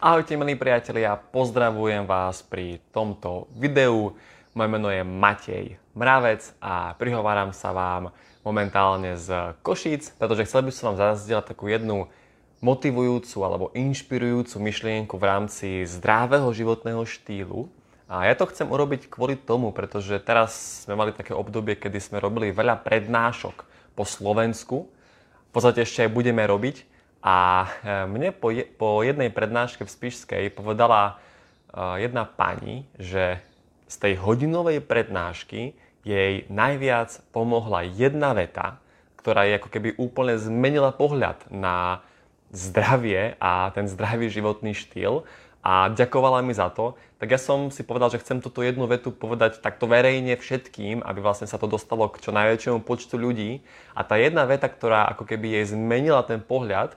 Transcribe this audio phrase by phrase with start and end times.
[0.00, 4.16] Ahojte milí priatelia, pozdravujem vás pri tomto videu.
[4.56, 8.08] Moje meno je Matej Mravec a prihováram sa vám
[8.40, 12.08] momentálne z Košíc, pretože chcel by som vám zazdieľať takú jednu
[12.64, 17.68] motivujúcu alebo inšpirujúcu myšlienku v rámci zdravého životného štýlu.
[18.08, 22.24] A ja to chcem urobiť kvôli tomu, pretože teraz sme mali také obdobie, kedy sme
[22.24, 24.88] robili veľa prednášok po Slovensku.
[24.88, 26.88] V podstate ešte aj budeme robiť.
[27.20, 27.68] A e,
[28.08, 31.20] mne po, je, po jednej prednáške v Spišskej povedala
[31.70, 33.44] uh, jedna pani, že
[33.90, 38.80] z tej hodinovej prednášky jej najviac pomohla jedna veta,
[39.20, 42.00] ktorá jej ako keby úplne zmenila pohľad na
[42.50, 45.28] zdravie a ten zdravý životný štýl
[45.60, 49.12] a ďakovala mi za to, tak ja som si povedal, že chcem túto jednu vetu
[49.12, 53.60] povedať takto verejne všetkým, aby vlastne sa to dostalo k čo najväčšiemu počtu ľudí.
[53.92, 56.96] A tá jedna veta, ktorá ako keby jej zmenila ten pohľad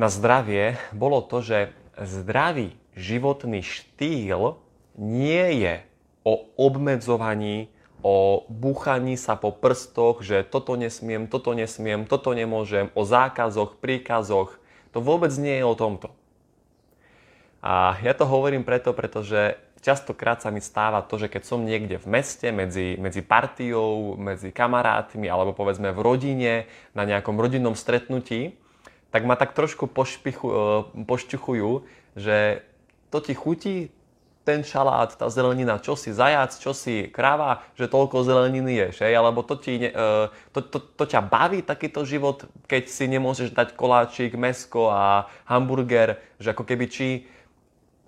[0.00, 4.56] na zdravie, bolo to, že zdravý životný štýl
[4.96, 5.84] nie je
[6.24, 7.68] o obmedzovaní,
[8.00, 14.56] o búchaní sa po prstoch, že toto nesmiem, toto nesmiem, toto nemôžem, o zákazoch, príkazoch.
[14.96, 16.14] To vôbec nie je o tomto.
[17.58, 21.98] A ja to hovorím preto, pretože častokrát sa mi stáva to, že keď som niekde
[21.98, 26.54] v meste medzi, medzi partiou, medzi kamarátmi alebo povedzme v rodine,
[26.94, 28.54] na nejakom rodinnom stretnutí,
[29.10, 30.54] tak ma tak trošku pošpichu, e,
[31.02, 31.70] pošťuchujú,
[32.18, 32.62] že
[33.08, 33.76] to ti chutí,
[34.48, 39.12] ten šalát, tá zelenina, čo si zajac, čo si kráva, že toľko zeleniny ješ, hej?
[39.12, 39.92] alebo to, ti, e,
[40.56, 46.16] to, to, to ťa baví takýto život, keď si nemôžeš dať koláčik, mesko a hamburger,
[46.40, 47.28] že ako keby či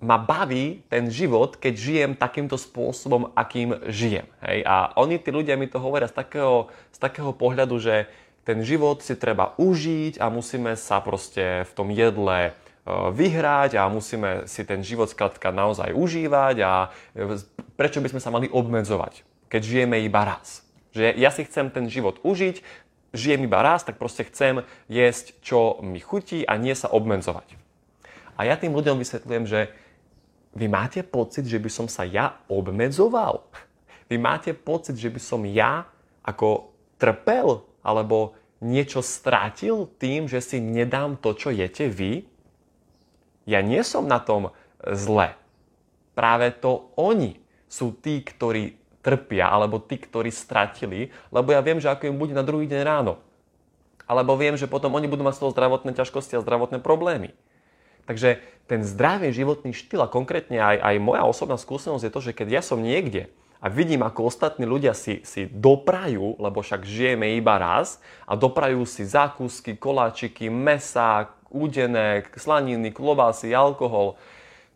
[0.01, 4.25] ma baví ten život, keď žijem takýmto spôsobom, akým žijem.
[4.41, 4.65] Hej?
[4.65, 8.09] A oni, tí ľudia mi to hovoria z takého, z takého pohľadu, že
[8.41, 12.51] ten život si treba užiť a musíme sa proste v tom jedle e,
[13.13, 17.37] vyhrať a musíme si ten život skladka naozaj užívať a e,
[17.77, 20.65] prečo by sme sa mali obmedzovať, keď žijeme iba raz.
[20.97, 22.65] Že ja si chcem ten život užiť,
[23.13, 27.61] žijem iba raz, tak proste chcem jesť, čo mi chutí a nie sa obmedzovať.
[28.41, 29.69] A ja tým ľuďom vysvetľujem, že
[30.51, 33.47] vy máte pocit, že by som sa ja obmedzoval?
[34.11, 35.87] Vy máte pocit, že by som ja
[36.27, 42.27] ako trpel alebo niečo strátil tým, že si nedám to, čo jete vy?
[43.49, 44.53] Ja nie som na tom
[44.83, 45.33] zle.
[46.13, 51.89] Práve to oni sú tí, ktorí trpia, alebo tí, ktorí stratili, lebo ja viem, že
[51.89, 53.17] ako im bude na druhý deň ráno.
[54.05, 57.33] Alebo viem, že potom oni budú mať z toho zdravotné ťažkosti a zdravotné problémy.
[58.05, 58.41] Takže
[58.71, 62.47] ten zdravý životný štýl a konkrétne aj, aj moja osobná skúsenosť je to, že keď
[62.59, 63.27] ja som niekde
[63.61, 68.89] a vidím, ako ostatní ľudia si, si doprajú, lebo však žijeme iba raz, a doprajú
[68.89, 74.17] si zákusky, koláčiky, mesa, údené, slaniny, klobásy, alkohol,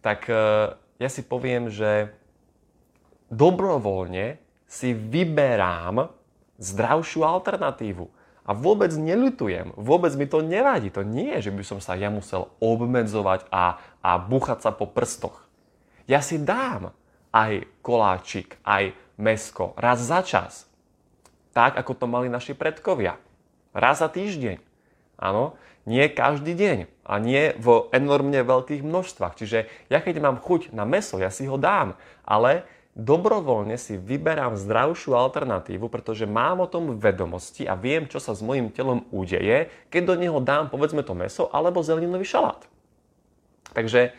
[0.05, 0.37] tak e,
[1.01, 2.13] ja si poviem, že
[3.33, 4.37] dobrovoľne
[4.69, 6.13] si vyberám
[6.61, 8.05] zdravšiu alternatívu.
[8.45, 10.93] A vôbec neľutujem, vôbec mi to nevadí.
[10.93, 14.85] To nie je, že by som sa ja musel obmedzovať a, a buchať sa po
[14.85, 15.49] prstoch.
[16.05, 16.93] Ja si dám
[17.33, 20.69] aj koláčik, aj mesko raz za čas.
[21.57, 23.17] Tak, ako to mali naši predkovia.
[23.73, 24.61] Raz za týždeň.
[25.17, 25.57] Áno,
[25.87, 29.41] nie každý deň a nie v enormne veľkých množstvách.
[29.41, 31.97] Čiže ja keď mám chuť na meso, ja si ho dám,
[32.27, 38.31] ale dobrovoľne si vyberám zdravšiu alternatívu, pretože mám o tom vedomosti a viem, čo sa
[38.31, 42.63] s mojim telom udeje, keď do neho dám povedzme to meso alebo zeleninový šalát.
[43.75, 44.15] Takže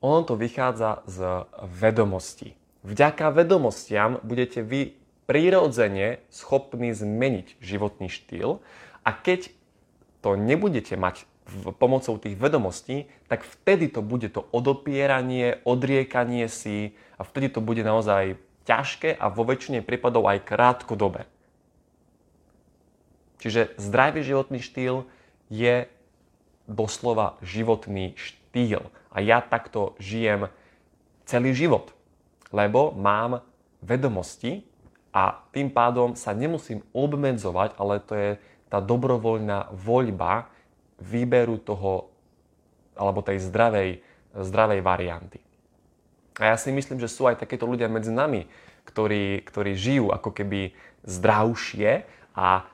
[0.00, 2.56] ono to vychádza z vedomosti.
[2.80, 4.96] Vďaka vedomostiam budete vy
[5.28, 8.64] prirodzene schopní zmeniť životný štýl
[9.04, 9.52] a keď
[10.24, 11.28] to nebudete mať
[11.76, 17.82] pomocou tých vedomostí, tak vtedy to bude to odopieranie, odriekanie si a vtedy to bude
[17.82, 21.26] naozaj ťažké a vo väčšine prípadov aj krátkodobé.
[23.40, 25.08] Čiže zdravý životný štýl
[25.48, 25.88] je
[26.68, 28.84] doslova životný štýl.
[29.10, 30.52] A ja takto žijem
[31.26, 31.90] celý život,
[32.54, 33.42] lebo mám
[33.82, 34.62] vedomosti
[35.10, 38.30] a tým pádom sa nemusím obmedzovať, ale to je
[38.70, 40.46] tá dobrovoľná voľba,
[41.00, 42.12] výberu toho,
[42.94, 44.04] alebo tej zdravej,
[44.36, 45.40] zdravej varianty.
[46.38, 48.48] A ja si myslím, že sú aj takéto ľudia medzi nami,
[48.88, 50.72] ktorí, ktorí žijú ako keby
[51.04, 52.04] zdravšie
[52.36, 52.64] a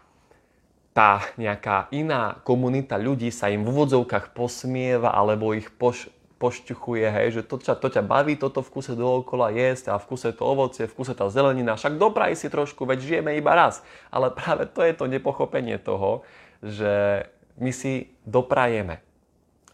[0.97, 6.09] tá nejaká iná komunita ľudí sa im v úvodzovkách posmieva alebo ich poš,
[6.41, 10.33] pošťuchuje, hej, že to, to ťa baví toto v kuse dookola jesť a v kuse
[10.33, 13.85] to ovocie, v kuse tá zelenina, však dopraj si trošku, veď žijeme iba raz.
[14.09, 16.25] Ale práve to je to nepochopenie toho,
[16.65, 17.25] že
[17.57, 19.01] my si doprajeme.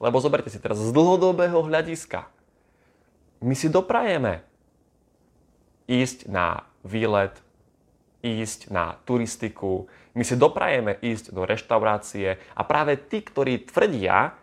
[0.02, 2.26] Lebo zoberte si teraz z dlhodobého hľadiska.
[3.42, 4.42] My si doprajeme
[5.90, 7.34] ísť na výlet,
[8.22, 14.36] ísť na turistiku, my si doprajeme ísť do reštaurácie a práve tí, ktorí tvrdia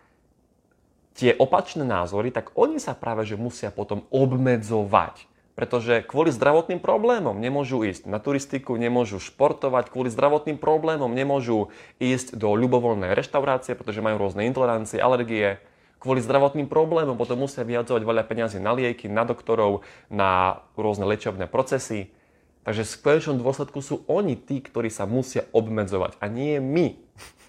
[1.14, 5.29] tie opačné názory, tak oni sa práve že musia potom obmedzovať.
[5.60, 11.68] Pretože kvôli zdravotným problémom nemôžu ísť na turistiku, nemôžu športovať, kvôli zdravotným problémom nemôžu
[12.00, 15.60] ísť do ľubovoľnej reštaurácie, pretože majú rôzne intolerancie, alergie.
[16.00, 21.44] Kvôli zdravotným problémom potom musia vyhadzovať veľa peniazy na lieky, na doktorov, na rôzne liečebné
[21.44, 22.08] procesy.
[22.64, 26.96] Takže v konečnom dôsledku sú oni tí, ktorí sa musia obmedzovať a nie my.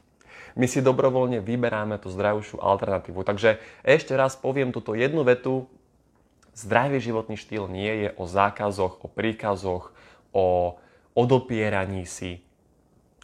[0.59, 3.23] My si dobrovoľne vyberáme tú zdravšiu alternatívu.
[3.23, 5.71] Takže ešte raz poviem túto jednu vetu.
[6.51, 9.95] Zdravý životný štýl nie je o zákazoch, o príkazoch,
[10.35, 10.75] o
[11.15, 12.43] odopieraní si.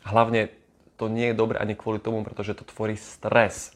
[0.08, 0.52] Hlavne
[0.96, 3.76] to nie je dobré ani kvôli tomu, pretože to tvorí stres.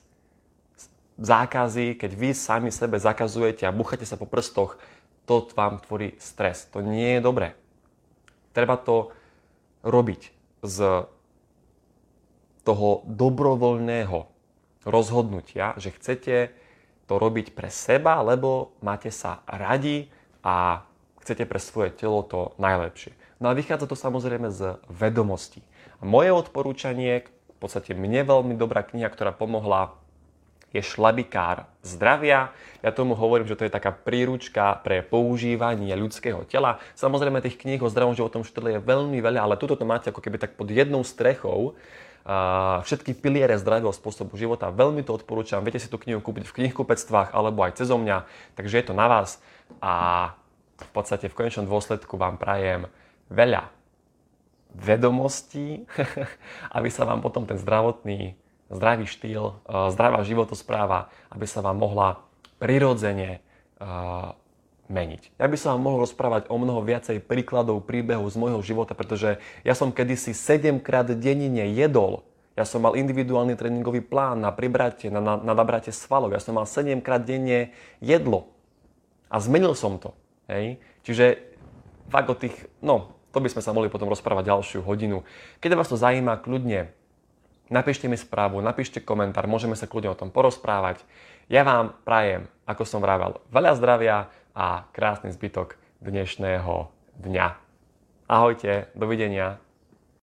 [1.22, 4.80] Zákazy, keď vy sami sebe zakazujete a buchate sa po prstoch,
[5.30, 6.66] to vám tvorí stres.
[6.74, 7.54] To nie je dobré.
[8.56, 9.14] Treba to
[9.86, 10.34] robiť
[10.66, 11.06] z
[12.62, 14.18] toho dobrovoľného
[14.86, 16.54] rozhodnutia, že chcete
[17.12, 20.08] to robiť pre seba, lebo máte sa radi
[20.48, 20.88] a
[21.20, 23.12] chcete pre svoje telo to najlepšie.
[23.44, 25.60] No a vychádza to samozrejme z vedomostí.
[26.00, 30.00] A moje odporúčanie, v podstate mne veľmi dobrá kniha, ktorá pomohla
[30.72, 32.56] je šlabikár zdravia.
[32.80, 36.80] Ja tomu hovorím, že to je taká príručka pre používanie ľudského tela.
[36.96, 40.24] Samozrejme, tých kníh o zdravom životnom štýle je veľmi veľa, ale tuto to máte ako
[40.24, 41.76] keby tak pod jednou strechou
[42.86, 44.70] všetky piliere zdravého spôsobu života.
[44.70, 45.66] Veľmi to odporúčam.
[45.66, 49.10] Viete si tú knihu kúpiť v knihkupectvách alebo aj cez mňa, takže je to na
[49.10, 49.42] vás.
[49.82, 49.94] A
[50.78, 52.86] v podstate v konečnom dôsledku vám prajem
[53.34, 53.74] veľa
[54.78, 55.84] vedomostí,
[56.78, 58.38] aby sa vám potom ten zdravotný
[58.72, 62.24] zdravý štýl, eh, zdravá životospráva, aby sa vám mohla
[62.62, 63.42] prirodzene
[63.82, 64.38] uh,
[64.92, 65.40] meniť.
[65.40, 69.40] Ja by som vám mohol rozprávať o mnoho viacej príkladov, príbehov z môjho života, pretože
[69.64, 72.28] ja som kedysi 7 krát dennine jedol.
[72.60, 76.36] Ja som mal individuálny tréningový plán na pribratie, na, na, na nabratie svalov.
[76.36, 77.72] Ja som mal 7 krát denne
[78.04, 78.52] jedlo.
[79.32, 80.12] A zmenil som to.
[80.52, 80.84] Hej?
[81.08, 81.40] Čiže
[82.12, 82.54] fakt o tých,
[82.84, 85.24] no, to by sme sa mohli potom rozprávať ďalšiu hodinu.
[85.64, 86.92] Keď vás to zaujíma, kľudne
[87.72, 91.00] Napíšte mi správu, napíšte komentár, môžeme sa kľudne o tom porozprávať.
[91.48, 96.92] Ja vám prajem, ako som vravel, veľa zdravia a krásny zbytok dnešného
[97.24, 97.48] dňa.
[98.28, 99.60] Ahojte, dovidenia.